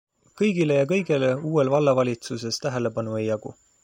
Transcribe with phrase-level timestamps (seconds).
[0.39, 3.55] Kõigile ja kõigele uuel vallavalitsuses tähelepanu ei jagu.